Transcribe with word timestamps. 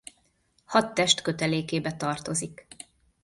Hadtest 0.65 1.21
kötelékébe 1.21 1.95
tartozik. 1.97 2.67